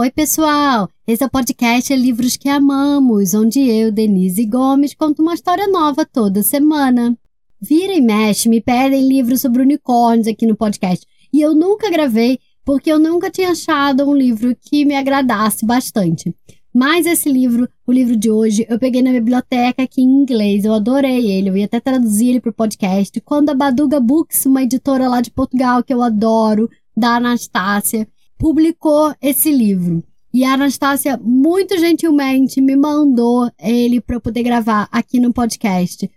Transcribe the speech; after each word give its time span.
Oi, 0.00 0.10
pessoal! 0.10 0.88
Esse 1.06 1.22
é 1.22 1.26
o 1.26 1.30
podcast 1.30 1.94
Livros 1.94 2.34
que 2.34 2.48
Amamos, 2.48 3.34
onde 3.34 3.60
eu, 3.60 3.92
Denise 3.92 4.46
Gomes, 4.46 4.94
conto 4.94 5.20
uma 5.20 5.34
história 5.34 5.68
nova 5.68 6.06
toda 6.06 6.42
semana. 6.42 7.14
Vira 7.60 7.92
e 7.92 8.00
mexe, 8.00 8.48
me 8.48 8.62
pedem 8.62 9.06
livros 9.06 9.42
sobre 9.42 9.60
unicórnios 9.60 10.26
aqui 10.26 10.46
no 10.46 10.56
podcast. 10.56 11.06
E 11.30 11.42
eu 11.42 11.54
nunca 11.54 11.90
gravei 11.90 12.38
porque 12.64 12.90
eu 12.90 12.98
nunca 12.98 13.30
tinha 13.30 13.50
achado 13.50 14.08
um 14.08 14.14
livro 14.16 14.56
que 14.58 14.86
me 14.86 14.96
agradasse 14.96 15.66
bastante. 15.66 16.34
Mas 16.72 17.04
esse 17.04 17.30
livro, 17.30 17.68
o 17.86 17.92
livro 17.92 18.16
de 18.16 18.30
hoje, 18.30 18.64
eu 18.70 18.78
peguei 18.78 19.02
na 19.02 19.12
biblioteca 19.12 19.82
aqui 19.82 20.00
em 20.00 20.22
inglês. 20.22 20.64
Eu 20.64 20.72
adorei 20.72 21.30
ele. 21.30 21.50
Eu 21.50 21.58
ia 21.58 21.66
até 21.66 21.78
traduzir 21.78 22.30
ele 22.30 22.40
para 22.40 22.48
o 22.48 22.54
podcast. 22.54 23.20
Quando 23.20 23.50
a 23.50 23.54
Baduga 23.54 24.00
Books, 24.00 24.46
uma 24.46 24.62
editora 24.62 25.10
lá 25.10 25.20
de 25.20 25.30
Portugal 25.30 25.84
que 25.84 25.92
eu 25.92 26.02
adoro, 26.02 26.70
da 26.96 27.16
Anastácia, 27.16 28.08
publicou 28.40 29.14
esse 29.20 29.52
livro. 29.52 30.02
E 30.32 30.44
a 30.44 30.54
Anastácia 30.54 31.20
muito 31.22 31.76
gentilmente 31.78 32.58
me 32.58 32.74
mandou 32.74 33.50
ele 33.60 34.00
para 34.00 34.16
eu 34.16 34.20
poder 34.20 34.42
gravar 34.42 34.88
aqui 34.90 35.20
no 35.20 35.30
podcast. 35.30 36.10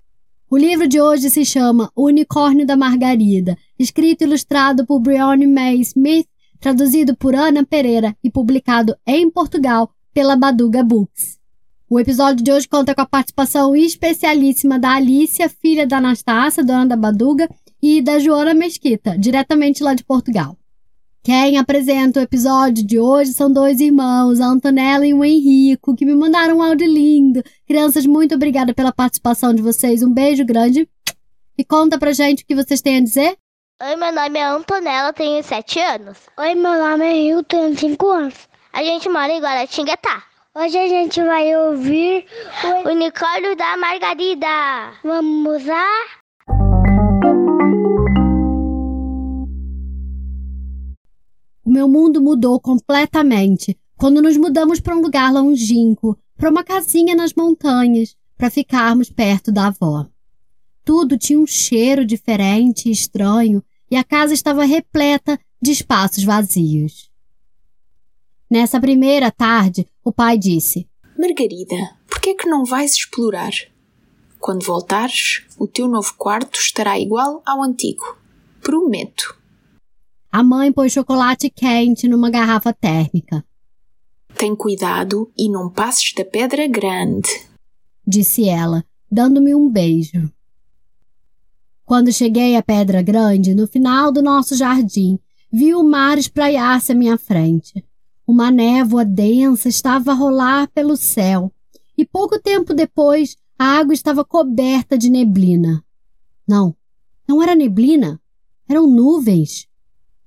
O 0.49 0.57
livro 0.57 0.87
de 0.87 1.01
hoje 1.01 1.29
se 1.29 1.43
chama 1.43 1.91
O 1.93 2.05
Unicórnio 2.05 2.65
da 2.65 2.77
Margarida, 2.77 3.57
escrito 3.77 4.21
e 4.21 4.23
ilustrado 4.23 4.85
por 4.85 5.01
Brianne 5.01 5.45
May 5.45 5.81
Smith, 5.81 6.27
traduzido 6.61 7.13
por 7.13 7.35
Ana 7.35 7.65
Pereira 7.65 8.15
e 8.23 8.31
publicado 8.31 8.95
em 9.05 9.29
Portugal 9.29 9.91
pela 10.13 10.37
Baduga 10.37 10.81
Books. 10.81 11.37
O 11.89 11.99
episódio 11.99 12.41
de 12.41 12.53
hoje 12.53 12.69
conta 12.69 12.95
com 12.95 13.01
a 13.01 13.05
participação 13.05 13.75
especialíssima 13.75 14.79
da 14.79 14.93
Alicia, 14.93 15.49
filha 15.49 15.85
da 15.85 15.97
Anastácia, 15.97 16.63
dona 16.63 16.85
da 16.85 16.95
Baduga, 16.95 17.49
e 17.81 18.01
da 18.01 18.17
Joana 18.17 18.53
Mesquita, 18.53 19.17
diretamente 19.17 19.83
lá 19.83 19.93
de 19.93 20.05
Portugal. 20.05 20.57
Quem 21.25 21.57
apresenta 21.57 22.19
o 22.19 22.23
episódio 22.23 22.85
de 22.85 22.99
hoje 22.99 23.31
são 23.31 23.49
dois 23.49 23.79
irmãos, 23.79 24.41
a 24.41 24.45
Antonella 24.45 25.07
e 25.07 25.13
o 25.13 25.23
Henrico, 25.23 25.95
que 25.95 26.05
me 26.05 26.13
mandaram 26.13 26.57
um 26.57 26.61
áudio 26.61 26.85
lindo. 26.85 27.41
Crianças, 27.65 28.05
muito 28.05 28.35
obrigada 28.35 28.73
pela 28.73 28.91
participação 28.91 29.53
de 29.53 29.61
vocês. 29.61 30.03
Um 30.03 30.13
beijo 30.13 30.43
grande. 30.43 30.85
E 31.57 31.63
conta 31.63 31.97
pra 31.97 32.11
gente 32.11 32.43
o 32.43 32.45
que 32.45 32.53
vocês 32.53 32.81
têm 32.81 32.97
a 32.97 33.01
dizer. 33.01 33.37
Oi, 33.81 33.95
meu 33.95 34.11
nome 34.11 34.37
é 34.37 34.43
Antonella, 34.43 35.13
tenho 35.13 35.41
7 35.41 35.79
anos. 35.79 36.17
Oi, 36.37 36.55
meu 36.55 36.73
nome 36.73 37.05
é 37.05 37.15
Henrico, 37.15 37.43
tenho 37.43 37.77
5 37.77 38.05
anos. 38.11 38.35
A 38.73 38.83
gente 38.83 39.07
mora 39.07 39.31
em 39.31 39.39
Guaratinguetá. 39.39 40.23
Hoje 40.53 40.77
a 40.77 40.89
gente 40.89 41.23
vai 41.23 41.55
ouvir 41.55 42.25
o 42.65 42.89
Unicórnio 42.89 43.55
da 43.55 43.77
Margarida. 43.77 44.91
Vamos 45.01 45.65
lá? 45.65 45.87
Meu 51.73 51.89
mundo 51.89 52.21
mudou 52.21 52.59
completamente 52.59 53.75
quando 53.97 54.21
nos 54.21 54.37
mudamos 54.37 54.79
para 54.79 54.95
um 54.95 55.01
lugar 55.01 55.33
longínquo, 55.33 56.15
para 56.37 56.49
uma 56.49 56.63
casinha 56.63 57.15
nas 57.15 57.33
montanhas, 57.33 58.15
para 58.37 58.51
ficarmos 58.51 59.09
perto 59.09 59.51
da 59.51 59.67
avó. 59.67 60.05
Tudo 60.85 61.17
tinha 61.17 61.39
um 61.39 61.47
cheiro 61.47 62.05
diferente 62.05 62.89
e 62.89 62.91
estranho 62.91 63.63
e 63.89 63.95
a 63.95 64.03
casa 64.03 64.33
estava 64.33 64.65
repleta 64.65 65.39
de 65.61 65.71
espaços 65.71 66.23
vazios. 66.23 67.09
Nessa 68.49 68.79
primeira 68.79 69.31
tarde, 69.31 69.87
o 70.03 70.11
pai 70.11 70.37
disse: 70.37 70.87
Margarida, 71.17 71.97
por 72.07 72.21
que 72.21 72.31
é 72.31 72.35
que 72.35 72.47
não 72.47 72.65
vais 72.65 72.91
explorar? 72.93 73.51
Quando 74.39 74.65
voltares, 74.65 75.43
o 75.57 75.65
teu 75.65 75.87
novo 75.87 76.13
quarto 76.17 76.59
estará 76.59 76.99
igual 76.99 77.41
ao 77.45 77.63
antigo. 77.63 78.17
Prometo. 78.61 79.42
A 80.33 80.41
mãe 80.41 80.71
pôs 80.71 80.91
chocolate 80.91 81.47
quente 81.47 82.07
numa 82.07 82.27
garrafa 82.27 82.73
térmica. 82.73 83.45
Tem 84.35 84.55
cuidado 84.55 85.31
e 85.37 85.47
não 85.47 85.69
passes 85.69 86.11
da 86.11 86.25
pedra 86.25 86.67
grande, 86.67 87.29
disse 88.03 88.49
ela, 88.49 88.83
dando-me 89.11 89.53
um 89.53 89.69
beijo. 89.69 90.33
Quando 91.85 92.11
cheguei 92.11 92.55
à 92.55 92.63
pedra 92.63 93.03
grande, 93.03 93.53
no 93.53 93.67
final 93.67 94.11
do 94.11 94.23
nosso 94.23 94.55
jardim, 94.55 95.19
vi 95.51 95.75
o 95.75 95.83
mar 95.83 96.17
espraiar-se 96.17 96.93
à 96.93 96.95
minha 96.95 97.15
frente. 97.15 97.85
Uma 98.25 98.49
névoa 98.49 99.05
densa 99.05 99.69
estava 99.69 100.13
a 100.13 100.15
rolar 100.15 100.67
pelo 100.69 100.97
céu, 100.97 101.53
e 101.95 102.03
pouco 102.03 102.41
tempo 102.41 102.73
depois 102.73 103.37
a 103.55 103.77
água 103.77 103.93
estava 103.93 104.25
coberta 104.25 104.97
de 104.97 105.11
neblina. 105.11 105.85
Não, 106.47 106.75
não 107.27 107.39
era 107.39 107.53
neblina, 107.53 108.19
eram 108.67 108.87
nuvens. 108.87 109.71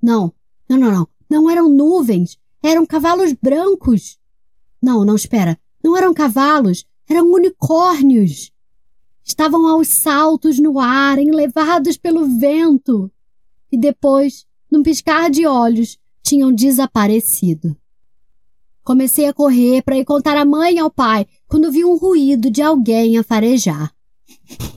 Não, 0.07 0.33
não, 0.69 0.79
não, 0.79 0.93
não, 0.93 1.09
não 1.29 1.51
eram 1.51 1.69
nuvens, 1.69 2.39
eram 2.63 2.87
cavalos 2.87 3.33
brancos. 3.33 4.21
Não, 4.81 5.05
não, 5.05 5.17
espera, 5.17 5.59
não 5.83 5.97
eram 5.97 6.15
cavalos, 6.15 6.87
eram 7.09 7.27
unicórnios. 7.33 8.53
Estavam 9.25 9.67
aos 9.67 9.89
saltos 9.89 10.61
no 10.61 10.79
ar, 10.79 11.19
enlevados 11.19 11.97
pelo 11.97 12.25
vento. 12.25 13.11
E 13.73 13.77
depois, 13.77 14.47
num 14.71 14.81
piscar 14.81 15.29
de 15.29 15.45
olhos, 15.45 15.99
tinham 16.23 16.53
desaparecido. 16.53 17.77
Comecei 18.85 19.27
a 19.27 19.35
correr 19.35 19.83
para 19.83 19.99
ir 19.99 20.05
contar 20.05 20.37
à 20.37 20.45
mãe 20.45 20.77
e 20.77 20.79
ao 20.79 20.89
pai 20.89 21.27
quando 21.49 21.73
vi 21.73 21.85
um 21.85 21.97
ruído 21.97 22.49
de 22.49 22.63
alguém 22.63 23.19
a 23.19 23.25
farejar. 23.25 23.93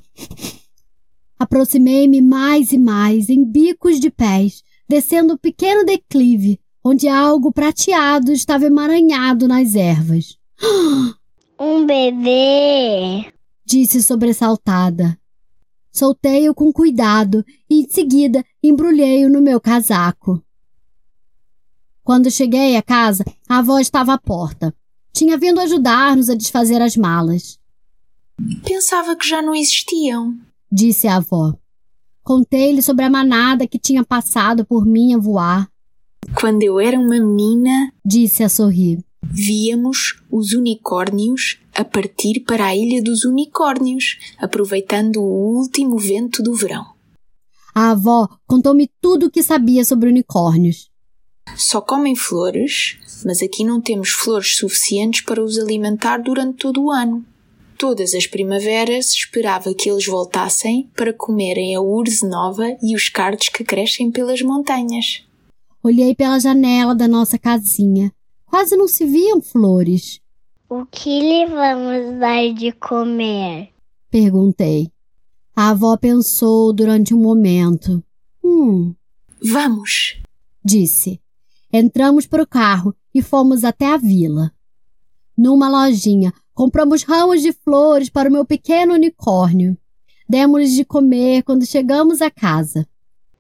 Aproximei-me 1.38 2.20
mais 2.20 2.72
e 2.72 2.80
mais, 2.80 3.30
em 3.30 3.46
bicos 3.46 4.00
de 4.00 4.10
pés, 4.10 4.64
descendo 4.90 5.34
o 5.34 5.36
um 5.36 5.38
pequeno 5.38 5.86
declive, 5.86 6.60
onde 6.84 7.08
algo 7.08 7.52
prateado 7.52 8.32
estava 8.32 8.66
emaranhado 8.66 9.48
nas 9.48 9.76
ervas. 9.76 10.38
Um 11.62 11.86
bebê! 11.86 13.34
Disse 13.66 14.02
sobressaltada. 14.02 15.20
Soltei-o 15.92 16.56
com 16.56 16.72
cuidado 16.72 17.44
e, 17.70 17.82
em 17.82 17.90
seguida, 17.90 18.46
embrulhei-o 18.64 19.30
no 19.30 19.42
meu 19.42 19.60
casaco. 19.60 20.42
Quando 22.02 22.32
cheguei 22.32 22.78
à 22.78 22.82
casa, 22.82 23.26
a 23.50 23.58
avó 23.58 23.78
estava 23.78 24.14
à 24.14 24.18
porta. 24.18 24.74
Tinha 25.12 25.38
vindo 25.38 25.60
ajudar-nos 25.60 26.30
a 26.30 26.34
desfazer 26.34 26.82
as 26.82 26.96
malas. 26.96 27.60
Pensava 28.64 29.14
que 29.18 29.28
já 29.28 29.42
não 29.42 29.54
existiam, 29.54 30.40
disse 30.72 31.10
a 31.10 31.18
avó. 31.18 31.54
Contei-lhe 32.24 32.82
sobre 32.82 33.06
a 33.06 33.10
manada 33.10 33.68
que 33.68 33.80
tinha 33.80 34.04
passado 34.04 34.66
por 34.66 34.86
mim 34.86 35.14
a 35.14 35.18
voar. 35.18 35.70
Quando 36.40 36.64
eu 36.64 36.80
era 36.80 37.00
uma 37.00 37.20
menina, 37.20 37.92
disse 38.06 38.44
a 38.44 38.50
sorrir, 38.50 39.04
víamos 39.24 40.22
os 40.30 40.54
unicórnios 40.54 41.60
a 41.74 41.84
partir 41.84 42.42
para 42.42 42.66
a 42.66 42.76
Ilha 42.76 43.02
dos 43.02 43.24
Unicórnios, 43.24 44.18
aproveitando 44.38 45.22
o 45.22 45.58
último 45.58 45.98
vento 45.98 46.44
do 46.44 46.54
verão. 46.54 46.86
A 47.74 47.92
avó 47.92 48.28
contou-me 48.46 48.90
tudo 49.00 49.28
o 49.28 49.32
que 49.32 49.42
sabia 49.42 49.86
sobre 49.86 50.10
unicórnios. 50.10 50.90
Só 51.56 51.82
comem 51.82 52.16
flores, 52.16 52.98
mas 53.26 53.42
aqui 53.42 53.64
não 53.64 53.82
temos 53.82 54.10
flores 54.10 54.58
suficientes 54.58 55.22
para 55.22 55.44
os 55.44 55.58
alimentar 55.58 56.18
durante 56.18 56.58
todo 56.58 56.84
o 56.84 56.92
ano. 56.92 57.26
Todas 57.80 58.14
as 58.14 58.28
primaveras 58.28 59.14
esperava 59.14 59.74
que 59.74 59.90
eles 59.90 60.06
voltassem 60.06 60.92
para 60.98 61.14
comerem 61.14 61.74
a 61.74 61.80
urze 61.80 62.28
nova 62.28 62.76
e 62.84 62.94
os 62.94 63.08
cardos 63.08 63.48
que 63.48 63.64
crescem 63.64 64.12
pelas 64.12 64.42
montanhas. 64.42 65.24
Olhei 65.82 66.14
pela 66.14 66.38
janela 66.40 66.94
da 66.94 67.08
nossa 67.08 67.40
casinha. 67.40 68.12
Quase 68.46 68.76
não 68.76 68.86
se 68.86 69.06
viam 69.06 69.42
flores. 69.42 70.20
O 70.70 70.86
que 70.86 71.22
lhe 71.22 71.46
vamos 71.46 72.20
dar 72.20 72.54
de 72.54 72.74
comer? 72.74 73.70
Perguntei. 74.12 74.92
A 75.56 75.70
avó 75.70 75.96
pensou 75.96 76.74
durante 76.74 77.14
um 77.14 77.22
momento. 77.22 78.04
Hum. 78.44 78.94
Vamos, 79.42 80.22
disse. 80.62 81.22
Entramos 81.72 82.28
para 82.28 82.44
o 82.44 82.48
carro 82.48 82.94
e 83.16 83.22
fomos 83.22 83.64
até 83.64 83.86
a 83.86 83.96
vila. 83.96 84.52
Numa 85.38 85.70
lojinha, 85.70 86.34
compramos 86.60 87.04
ramos 87.04 87.42
de 87.42 87.54
flores 87.54 88.10
para 88.10 88.28
o 88.28 88.32
meu 88.34 88.44
pequeno 88.46 88.94
unicórnio. 88.94 89.78
Demos-lhes 90.28 90.74
de 90.74 90.84
comer 90.84 91.42
quando 91.42 91.66
chegamos 91.66 92.22
à 92.22 92.30
casa. 92.30 92.86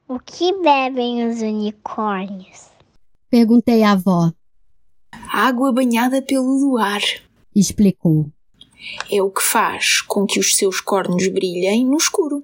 O 0.07 0.17
que 0.17 0.53
bebem 0.61 1.27
os 1.27 1.41
unicórnios? 1.41 2.69
Perguntei 3.29 3.83
à 3.83 3.91
avó. 3.91 4.31
Água 5.33 5.69
banhada 5.73 6.21
pelo 6.21 6.45
luar, 6.61 7.01
explicou. 7.53 8.25
É 9.11 9.21
o 9.21 9.29
que 9.29 9.43
faz 9.43 9.99
com 9.99 10.25
que 10.25 10.39
os 10.39 10.55
seus 10.55 10.79
cornos 10.79 11.27
brilhem 11.27 11.85
no 11.85 11.97
escuro. 11.97 12.41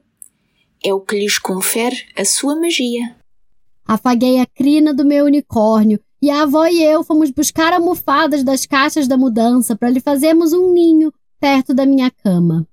É 0.83 0.93
o 0.93 0.99
que 0.99 1.17
lhes 1.17 1.39
confere 1.39 1.95
a 2.17 2.25
sua 2.25 2.53
magia. 2.53 3.15
Afaguei 3.85 4.41
a 4.41 4.45
crina 4.45 4.93
do 4.93 5.05
meu 5.05 5.23
unicórnio 5.23 6.01
e 6.25 6.29
a 6.31 6.41
avó 6.41 6.65
e 6.65 6.81
eu 6.81 7.03
fomos 7.03 7.29
buscar 7.29 7.71
almofadas 7.71 8.43
das 8.43 8.65
caixas 8.65 9.07
da 9.07 9.15
mudança 9.15 9.75
para 9.75 9.91
lhe 9.91 9.99
fazermos 9.99 10.53
um 10.53 10.73
ninho 10.73 11.13
perto 11.39 11.71
da 11.71 11.85
minha 11.85 12.09
cama. 12.09 12.67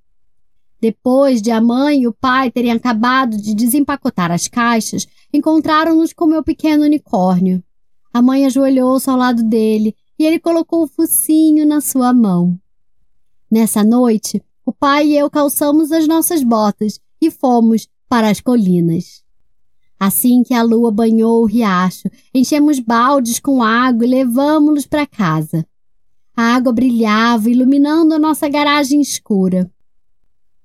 Depois 0.81 1.43
de 1.43 1.51
a 1.51 1.61
mãe 1.61 2.01
e 2.01 2.09
o 2.09 2.15
pai 2.15 2.51
terem 2.51 2.73
acabado 2.73 3.37
de 3.37 3.55
desempacotar 3.55 4.33
as 4.33 4.49
caixas, 4.49 5.07
encontraram-nos 5.31 6.15
com 6.15 6.25
meu 6.25 6.43
pequeno 6.43 6.85
unicórnio. 6.85 7.63
A 8.11 8.23
mãe 8.23 8.47
ajoelhou-se 8.47 9.11
ao 9.11 9.19
lado 9.19 9.43
dele 9.43 9.95
e 10.19 10.25
ele 10.25 10.41
colocou 10.41 10.85
o 10.85 10.89
focinho 10.89 11.67
na 11.67 11.83
sua 11.83 12.15
mão. 12.15 12.59
Nessa 13.51 13.85
noite, 13.85 14.43
o 14.65 14.73
pai 14.73 15.09
e 15.09 15.19
eu 15.19 15.29
calçamos 15.29 15.93
as 15.93 16.09
nossas 16.09 16.43
botas 16.43 16.99
e 17.21 17.31
fomos 17.31 17.87
para 18.09 18.31
as 18.31 18.41
colinas. 18.41 19.22
Assim 20.05 20.43
que 20.43 20.53
a 20.53 20.65
lua 20.65 20.91
banhou 20.91 21.43
o 21.43 21.47
riacho, 21.47 22.11
enchemos 22.35 22.81
baldes 22.81 23.39
com 23.39 23.63
água 23.63 24.05
e 24.05 24.09
levamos-los 24.09 24.85
para 24.85 25.07
casa. 25.07 25.65
A 26.37 26.57
água 26.57 26.73
brilhava, 26.73 27.49
iluminando 27.49 28.13
a 28.13 28.19
nossa 28.19 28.49
garagem 28.49 29.01
escura. 29.01 29.71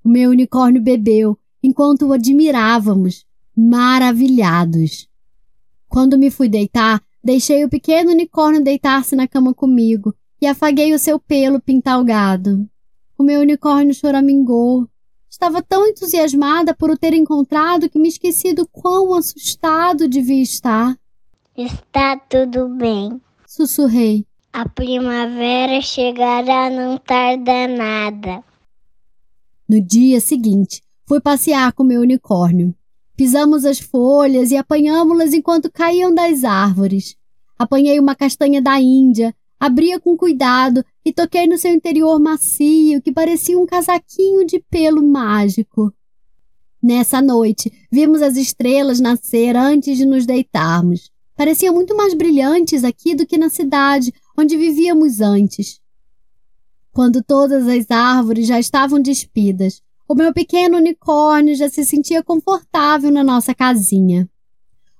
O 0.02 0.08
meu 0.08 0.30
unicórnio 0.30 0.82
bebeu 0.82 1.38
enquanto 1.62 2.08
o 2.08 2.12
admirávamos, 2.12 3.24
maravilhados. 3.56 5.08
Quando 5.88 6.18
me 6.18 6.32
fui 6.32 6.48
deitar, 6.48 7.00
deixei 7.22 7.64
o 7.64 7.68
pequeno 7.68 8.10
unicórnio 8.10 8.64
deitar-se 8.64 9.14
na 9.14 9.28
cama 9.28 9.54
comigo 9.54 10.12
e 10.42 10.48
afaguei 10.48 10.92
o 10.92 10.98
seu 10.98 11.16
pelo 11.16 11.60
pintalgado. 11.60 12.68
O 13.16 13.22
meu 13.22 13.42
unicórnio 13.42 13.94
choramingou. 13.94 14.88
Estava 15.38 15.62
tão 15.62 15.86
entusiasmada 15.86 16.74
por 16.74 16.90
o 16.90 16.98
ter 16.98 17.14
encontrado 17.14 17.88
que 17.88 17.96
me 17.96 18.08
esqueci 18.08 18.52
do 18.52 18.66
quão 18.66 19.14
assustado 19.14 20.08
devia 20.08 20.42
estar. 20.42 20.98
Está 21.56 22.16
tudo 22.16 22.68
bem. 22.68 23.20
Sussurrei. 23.46 24.26
A 24.52 24.68
primavera 24.68 25.80
chegará 25.80 26.68
não 26.68 26.98
tarda 26.98 27.68
nada. 27.68 28.42
No 29.68 29.80
dia 29.80 30.20
seguinte, 30.20 30.82
fui 31.06 31.20
passear 31.20 31.72
com 31.72 31.84
meu 31.84 32.00
unicórnio. 32.00 32.74
Pisamos 33.16 33.64
as 33.64 33.78
folhas 33.78 34.50
e 34.50 34.56
apanhamos-las 34.56 35.32
enquanto 35.32 35.70
caíam 35.70 36.12
das 36.12 36.42
árvores. 36.42 37.16
Apanhei 37.56 38.00
uma 38.00 38.16
castanha 38.16 38.60
da 38.60 38.80
Índia, 38.80 39.32
abria 39.60 40.00
com 40.00 40.16
cuidado 40.16 40.84
e 41.08 41.12
toquei 41.12 41.46
no 41.46 41.56
seu 41.56 41.72
interior 41.72 42.20
macio 42.20 43.00
que 43.00 43.10
parecia 43.10 43.58
um 43.58 43.64
casaquinho 43.64 44.44
de 44.44 44.62
pelo 44.70 45.02
mágico. 45.02 45.90
Nessa 46.82 47.22
noite, 47.22 47.72
vimos 47.90 48.20
as 48.20 48.36
estrelas 48.36 49.00
nascer 49.00 49.56
antes 49.56 49.96
de 49.96 50.04
nos 50.04 50.26
deitarmos. 50.26 51.10
Pareciam 51.34 51.74
muito 51.74 51.96
mais 51.96 52.12
brilhantes 52.12 52.84
aqui 52.84 53.14
do 53.14 53.26
que 53.26 53.38
na 53.38 53.48
cidade, 53.48 54.12
onde 54.36 54.58
vivíamos 54.58 55.22
antes. 55.22 55.80
Quando 56.92 57.22
todas 57.22 57.66
as 57.66 57.90
árvores 57.90 58.46
já 58.46 58.60
estavam 58.60 59.00
despidas, 59.00 59.80
o 60.06 60.14
meu 60.14 60.34
pequeno 60.34 60.76
unicórnio 60.76 61.54
já 61.54 61.70
se 61.70 61.86
sentia 61.86 62.22
confortável 62.22 63.10
na 63.10 63.24
nossa 63.24 63.54
casinha. 63.54 64.28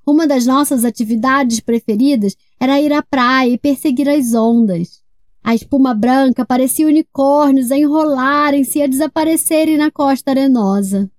Uma 0.07 0.27
das 0.27 0.47
nossas 0.47 0.87
atividades 0.87 1.61
preferidas 1.61 2.35
era 2.59 2.81
ir 2.81 2.95
à 2.95 3.03
praia 3.03 3.51
e 3.51 3.59
perseguir 3.59 4.09
as 4.09 4.33
ondas. 4.33 5.07
A 5.49 5.55
espuma 5.55 5.95
branca 5.95 6.45
parecia 6.45 6.87
unicórnios 6.87 7.73
a 7.73 7.79
enrolarem-se 7.79 8.81
e 8.81 8.83
a 8.83 8.87
desaparecerem 8.87 9.79
na 9.79 9.91
costa 9.91 10.31
arenosa. 10.31 11.11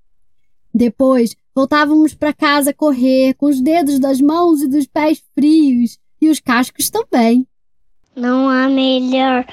Depois, 0.71 1.35
voltávamos 1.55 2.13
para 2.13 2.31
casa 2.31 2.71
correr, 2.71 3.33
com 3.33 3.47
os 3.47 3.59
dedos 3.59 3.97
das 3.97 4.21
mãos 4.21 4.61
e 4.61 4.67
dos 4.67 4.85
pés 4.85 5.23
frios, 5.33 5.97
e 6.21 6.29
os 6.29 6.39
cascos 6.39 6.91
também. 6.91 7.47
Não 8.15 8.47
há 8.47 8.69
melhor 8.69 9.47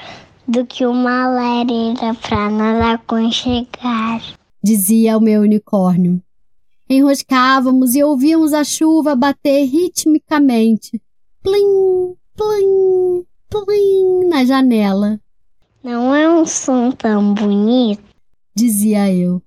do 0.47 0.63
que 0.63 0.85
uma 0.85 1.27
lareira 1.27 2.13
para 2.21 2.47
nos 2.51 2.85
aconchegar, 2.85 4.21
dizia 4.61 5.17
o 5.17 5.21
meu 5.21 5.41
unicórnio. 5.41 6.21
Enroscávamos 6.87 7.95
e 7.95 8.03
ouvíamos 8.03 8.53
a 8.53 8.63
chuva 8.63 9.15
bater 9.15 9.65
ritmicamente. 9.65 11.01
Plim, 11.41 12.15
plim, 12.35 13.25
plim 13.49 14.27
na 14.27 14.43
janela. 14.45 15.19
Não 15.83 16.13
é 16.13 16.29
um 16.29 16.45
som 16.45 16.91
tão 16.91 17.33
bonito, 17.33 18.03
dizia 18.55 19.13
eu. 19.13 19.41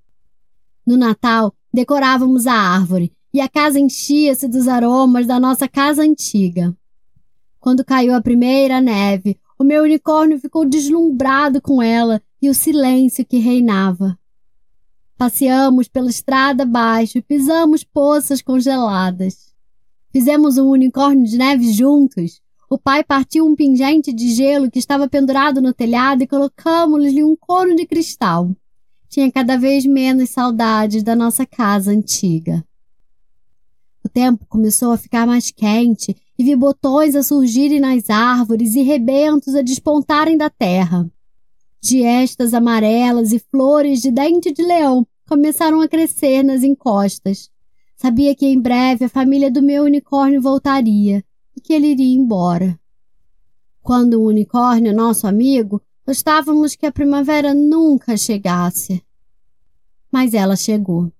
No 0.87 0.97
Natal, 0.97 1.55
decorávamos 1.73 2.47
a 2.47 2.55
árvore 2.55 3.13
e 3.33 3.41
a 3.41 3.49
casa 3.49 3.79
enchia-se 3.79 4.49
dos 4.49 4.67
aromas 4.67 5.27
da 5.27 5.39
nossa 5.39 5.69
casa 5.69 6.03
antiga. 6.03 6.77
Quando 7.61 7.85
caiu 7.85 8.15
a 8.15 8.23
primeira 8.23 8.81
neve, 8.81 9.39
o 9.59 9.65
meu 9.65 9.83
unicórnio 9.83 10.41
ficou 10.41 10.65
deslumbrado 10.65 11.61
com 11.61 11.83
ela 11.83 12.23
e 12.41 12.49
o 12.49 12.55
silêncio 12.55 13.25
que 13.25 13.39
reinava. 13.39 14.19
Passeamos 15.19 15.87
pela 15.87 16.09
estrada 16.09 16.63
abaixo 16.63 17.19
e 17.19 17.23
pisamos 17.23 17.85
poças 17.85 18.41
congeladas. 18.41 19.55
Fizemos 20.11 20.57
um 20.57 20.69
unicórnio 20.71 21.27
de 21.27 21.37
neve 21.37 21.71
juntos. 21.73 22.41
O 22.73 22.79
pai 22.79 23.03
partiu 23.03 23.45
um 23.45 23.57
pingente 23.57 24.13
de 24.13 24.33
gelo 24.33 24.71
que 24.71 24.79
estava 24.79 25.09
pendurado 25.09 25.61
no 25.61 25.75
telhado 25.75 26.23
e 26.23 26.27
colocamos-lhe 26.27 27.25
um 27.25 27.35
cono 27.35 27.75
de 27.75 27.85
cristal. 27.85 28.55
Tinha 29.09 29.29
cada 29.33 29.59
vez 29.59 29.85
menos 29.85 30.31
saudades 30.31 31.03
da 31.03 31.17
nossa 31.17 31.45
casa 31.45 31.91
antiga. 31.91 32.65
O 34.05 34.09
tempo 34.09 34.47
começou 34.49 34.93
a 34.93 34.97
ficar 34.97 35.27
mais 35.27 35.51
quente 35.51 36.17
e 36.39 36.45
vi 36.45 36.55
botões 36.55 37.17
a 37.17 37.25
surgirem 37.25 37.81
nas 37.81 38.09
árvores 38.09 38.77
e 38.77 38.83
rebentos 38.83 39.57
a 39.57 39.63
despontarem 39.63 40.37
da 40.37 40.49
terra. 40.49 41.11
Giestas 41.83 42.55
amarelas 42.55 43.33
e 43.33 43.41
flores 43.41 44.01
de 44.01 44.13
dente 44.13 44.53
de 44.53 44.63
leão 44.63 45.05
começaram 45.29 45.81
a 45.81 45.89
crescer 45.89 46.45
nas 46.45 46.63
encostas. 46.63 47.51
Sabia 47.97 48.33
que 48.33 48.47
em 48.47 48.61
breve 48.61 49.07
a 49.07 49.09
família 49.09 49.51
do 49.51 49.61
meu 49.61 49.83
unicórnio 49.83 50.41
voltaria 50.41 51.25
que 51.71 51.75
ele 51.75 51.93
iria 51.93 52.17
embora. 52.17 52.77
Quando 53.81 54.15
o 54.15 54.27
unicórnio, 54.27 54.93
nosso 54.93 55.25
amigo, 55.25 55.81
gostávamos 56.05 56.75
que 56.75 56.85
a 56.85 56.91
primavera 56.91 57.55
nunca 57.55 58.17
chegasse. 58.17 59.01
Mas 60.11 60.35
ela 60.35 60.57
chegou. 60.57 61.13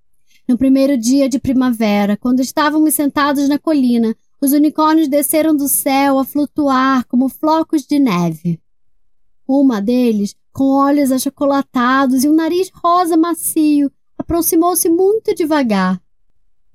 No 0.45 0.57
primeiro 0.57 0.97
dia 0.97 1.29
de 1.29 1.39
primavera, 1.39 2.17
quando 2.17 2.41
estávamos 2.41 2.93
sentados 2.93 3.47
na 3.47 3.57
colina, 3.57 4.13
os 4.41 4.51
unicórnios 4.51 5.07
desceram 5.07 5.55
do 5.55 5.69
céu 5.69 6.19
a 6.19 6.25
flutuar 6.25 7.07
como 7.07 7.29
flocos 7.29 7.83
de 7.83 7.97
neve. 7.97 8.59
Uma 9.47 9.81
deles, 9.81 10.35
com 10.51 10.65
olhos 10.65 11.13
achocolatados 11.13 12.25
e 12.25 12.27
um 12.27 12.35
nariz 12.35 12.69
rosa 12.73 13.15
macio, 13.15 13.89
aproximou-se 14.17 14.89
muito 14.89 15.33
devagar. 15.33 16.01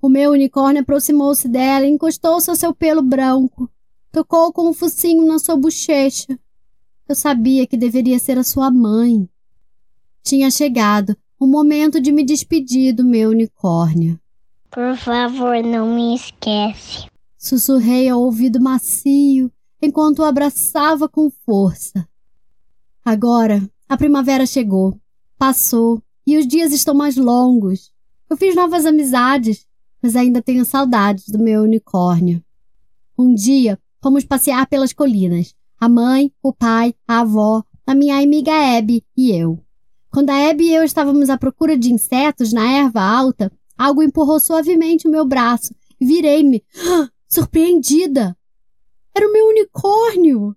O 0.01 0.09
meu 0.09 0.33
unicórnio 0.33 0.83
aproximou-se 0.83 1.49
dela 1.49 1.87
e 1.87 1.91
encostou-se 1.91 2.49
ao 2.49 2.57
seu 2.57 2.75
pelo 2.75 3.03
branco. 3.03 3.71
Tocou 4.13 4.53
com 4.53 4.69
o 4.71 4.75
focinho 4.75 5.27
na 5.27 5.39
sua 5.39 5.57
bochecha. 5.57 6.39
Eu 7.09 7.15
sabia 7.15 7.67
que 7.67 7.77
deveria 7.77 8.19
ser 8.19 8.39
a 8.39 8.45
sua 8.45 8.71
mãe. 8.71 9.29
Tinha 10.23 10.51
chegado 10.51 11.17
o 11.39 11.47
momento 11.47 12.01
de 12.01 12.11
me 12.11 12.25
despedir 12.25 12.95
do 12.95 13.05
meu 13.05 13.31
unicórnio. 13.31 14.19
Por 14.71 14.97
favor, 14.97 15.63
não 15.63 15.95
me 15.95 16.15
esquece. 16.15 17.07
Sussurrei 17.39 18.09
ao 18.09 18.21
ouvido 18.21 18.61
macio 18.61 19.51
enquanto 19.81 20.21
o 20.21 20.25
abraçava 20.25 21.09
com 21.09 21.31
força. 21.31 22.09
Agora, 23.05 23.63
a 23.89 23.97
primavera 23.97 24.47
chegou, 24.47 24.99
passou 25.39 26.03
e 26.27 26.37
os 26.37 26.47
dias 26.47 26.73
estão 26.73 26.95
mais 26.95 27.17
longos. 27.17 27.93
Eu 28.29 28.37
fiz 28.37 28.55
novas 28.57 28.85
amizades, 28.85 29.66
mas 30.07 30.15
ainda 30.15 30.41
tenho 30.41 30.65
saudades 30.65 31.29
do 31.29 31.37
meu 31.37 31.65
unicórnio. 31.65 32.41
Um 33.19 33.35
dia, 33.35 33.77
fomos 34.01 34.25
passear 34.25 34.65
pelas 34.69 34.93
colinas. 34.93 35.53
A 35.81 35.89
mãe, 35.89 36.33
o 36.41 36.53
pai, 36.53 36.95
a 37.09 37.23
avó, 37.23 37.65
a 37.85 37.93
minha 37.93 38.23
amiga 38.23 38.53
Abby 38.79 39.05
e 39.17 39.33
eu. 39.33 39.59
Quando 40.09 40.31
a 40.31 40.49
Abby 40.49 40.67
e 40.67 40.75
eu 40.77 40.85
estávamos 40.85 41.29
à 41.29 41.37
procura 41.37 41.77
de 41.77 41.93
insetos 41.93 42.53
na 42.53 42.71
erva 42.71 43.03
alta, 43.03 43.51
algo 43.77 44.01
empurrou 44.01 44.39
suavemente 44.39 45.09
o 45.09 45.11
meu 45.11 45.27
braço 45.27 45.75
e 46.01 46.07
virei-me. 46.07 46.63
Ah! 46.89 47.09
surpreendida. 47.29 48.37
Era 49.13 49.29
o 49.29 49.33
meu 49.33 49.49
unicórnio. 49.49 50.57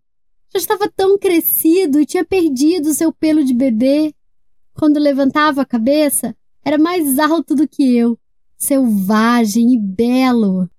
Já 0.54 0.60
estava 0.60 0.88
tão 0.96 1.18
crescido 1.18 2.00
e 2.00 2.06
tinha 2.06 2.24
perdido 2.24 2.94
seu 2.94 3.12
pelo 3.12 3.44
de 3.44 3.56
bebê. 3.56 4.14
Quando 4.76 5.00
levantava 5.00 5.64
a 5.64 5.66
cabeça, 5.66 6.36
era 6.64 6.78
mais 6.78 7.18
alto 7.18 7.56
do 7.56 7.68
que 7.68 7.98
eu, 7.98 8.16
selvagem 8.60 9.74
e 9.74 9.80
belo. 9.80 10.70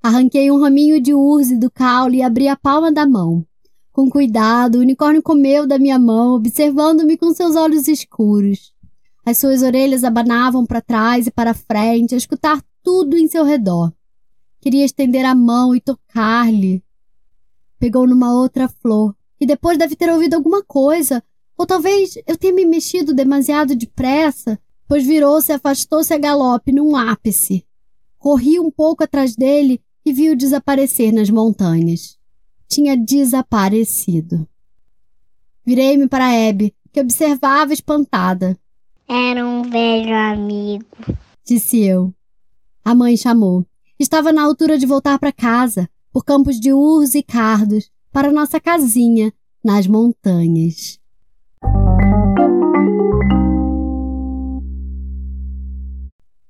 Arranquei 0.00 0.50
um 0.52 0.60
raminho 0.62 1.00
de 1.00 1.12
urze 1.12 1.56
do 1.56 1.68
caule 1.68 2.18
e 2.18 2.22
abri 2.22 2.46
a 2.46 2.56
palma 2.56 2.92
da 2.92 3.04
mão. 3.04 3.44
Com 3.92 4.08
cuidado, 4.08 4.76
o 4.76 4.80
unicórnio 4.80 5.20
comeu 5.20 5.66
da 5.66 5.76
minha 5.76 5.98
mão, 5.98 6.36
observando-me 6.36 7.18
com 7.18 7.34
seus 7.34 7.56
olhos 7.56 7.88
escuros. 7.88 8.72
As 9.26 9.38
suas 9.38 9.62
orelhas 9.62 10.04
abanavam 10.04 10.64
para 10.64 10.80
trás 10.80 11.26
e 11.26 11.30
para 11.32 11.52
frente, 11.52 12.14
a 12.14 12.18
escutar 12.18 12.62
tudo 12.82 13.18
em 13.18 13.26
seu 13.26 13.44
redor. 13.44 13.92
Queria 14.60 14.84
estender 14.84 15.24
a 15.24 15.34
mão 15.34 15.74
e 15.74 15.80
tocar-lhe. 15.80 16.82
Pegou 17.78 18.06
numa 18.06 18.32
outra 18.32 18.68
flor 18.68 19.14
e 19.40 19.46
depois 19.46 19.76
deve 19.76 19.96
ter 19.96 20.10
ouvido 20.10 20.34
alguma 20.34 20.62
coisa, 20.62 21.22
ou 21.56 21.66
talvez 21.66 22.14
eu 22.26 22.36
tenha 22.36 22.54
me 22.54 22.64
mexido 22.64 23.12
demasiado 23.12 23.74
depressa, 23.74 24.58
pois 24.88 25.06
virou-se 25.06 25.52
e 25.52 25.54
afastou-se 25.54 26.12
a 26.14 26.18
galope 26.18 26.72
num 26.72 26.96
ápice. 26.96 27.64
Corri 28.18 28.58
um 28.58 28.70
pouco 28.70 29.04
atrás 29.04 29.36
dele 29.36 29.80
e 30.04 30.12
vi-o 30.12 30.34
desaparecer 30.36 31.12
nas 31.12 31.28
montanhas. 31.28 32.16
tinha 32.66 32.96
desaparecido. 32.96 34.46
Virei-me 35.64 36.06
para 36.06 36.48
Abby, 36.48 36.74
que 36.92 37.00
observava 37.00 37.72
espantada. 37.72 38.58
Era 39.06 39.46
um 39.46 39.62
velho 39.62 40.14
amigo, 40.14 40.84
disse 41.46 41.82
eu. 41.82 42.12
A 42.84 42.94
mãe 42.94 43.16
chamou. 43.16 43.66
Estava 43.98 44.32
na 44.32 44.42
altura 44.42 44.78
de 44.78 44.84
voltar 44.86 45.18
para 45.18 45.32
casa, 45.32 45.88
por 46.12 46.24
campos 46.24 46.60
de 46.60 46.72
urros 46.72 47.14
e 47.14 47.22
cardos, 47.22 47.90
para 48.12 48.32
nossa 48.32 48.60
casinha, 48.60 49.32
nas 49.64 49.86
montanhas. 49.86 50.98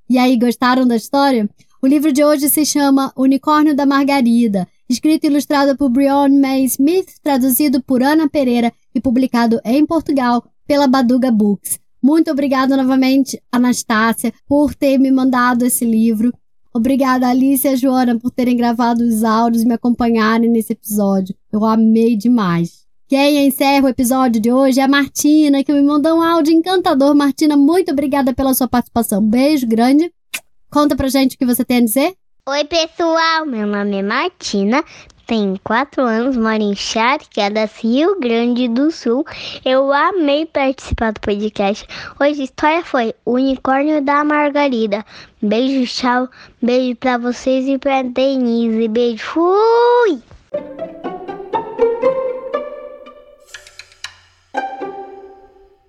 E 0.09 0.17
aí, 0.17 0.35
gostaram 0.37 0.87
da 0.87 0.95
história? 0.95 1.47
O 1.79 1.85
livro 1.85 2.11
de 2.11 2.23
hoje 2.23 2.49
se 2.49 2.65
chama 2.65 3.13
Unicórnio 3.15 3.75
da 3.75 3.85
Margarida, 3.85 4.67
escrito 4.89 5.25
e 5.25 5.27
ilustrado 5.27 5.77
por 5.77 5.87
Brion 5.87 6.29
May 6.29 6.63
Smith, 6.65 7.09
traduzido 7.21 7.79
por 7.83 8.01
Ana 8.01 8.27
Pereira 8.27 8.73
e 8.95 8.99
publicado 8.99 9.61
em 9.63 9.85
Portugal 9.85 10.43
pela 10.65 10.87
Baduga 10.87 11.31
Books. 11.31 11.79
Muito 12.01 12.31
obrigada 12.31 12.75
novamente, 12.75 13.39
Anastácia, 13.51 14.33
por 14.47 14.73
ter 14.73 14.97
me 14.97 15.11
mandado 15.11 15.63
esse 15.63 15.85
livro. 15.85 16.33
Obrigada, 16.73 17.27
Alice 17.27 17.67
e 17.67 17.69
a 17.69 17.75
Joana, 17.75 18.17
por 18.17 18.31
terem 18.31 18.57
gravado 18.57 19.03
os 19.03 19.23
áudios 19.23 19.61
e 19.61 19.67
me 19.67 19.75
acompanharem 19.75 20.49
nesse 20.49 20.73
episódio. 20.73 21.35
Eu 21.51 21.63
amei 21.63 22.15
demais. 22.17 22.88
Quem 23.09 23.47
encerra 23.47 23.87
o 23.87 23.89
episódio 23.89 24.39
de 24.39 24.53
hoje 24.53 24.79
é 24.79 24.83
a 24.83 24.87
Martina, 24.87 25.63
que 25.63 25.73
me 25.73 25.81
mandou 25.81 26.19
um 26.19 26.21
áudio 26.21 26.53
encantador. 26.53 27.15
Martina, 27.15 27.57
muito 27.57 27.91
obrigada 27.91 28.35
pela 28.35 28.53
sua 28.53 28.67
participação. 28.67 29.19
Beijo 29.19 29.65
grande. 29.65 30.13
Conta 30.69 30.95
pra 30.95 31.07
gente 31.07 31.33
o 31.33 31.39
que 31.39 31.43
você 31.43 31.65
tem 31.65 31.77
a 31.77 31.81
dizer. 31.81 32.13
Oi, 32.47 32.63
pessoal. 32.65 33.47
Meu 33.47 33.65
nome 33.65 33.95
é 33.95 34.03
Martina. 34.03 34.85
Tenho 35.25 35.59
quatro 35.63 36.03
anos, 36.03 36.37
moro 36.37 36.61
em 36.61 36.75
Charqueadas, 36.75 37.79
Rio 37.79 38.19
Grande 38.19 38.67
do 38.67 38.91
Sul. 38.91 39.25
Eu 39.65 39.91
amei 39.91 40.45
participar 40.45 41.11
do 41.11 41.19
podcast. 41.19 41.87
Hoje 42.21 42.41
a 42.41 42.43
história 42.43 42.85
foi 42.85 43.15
o 43.25 43.33
Unicórnio 43.33 44.03
da 44.03 44.23
Margarida. 44.23 45.03
Beijo, 45.41 45.91
tchau. 45.91 46.29
Beijo 46.61 46.95
pra 46.97 47.17
vocês 47.17 47.67
e 47.67 47.79
pra 47.79 48.03
Denise. 48.03 48.87
Beijo. 48.87 49.23
Fui! 49.23 51.08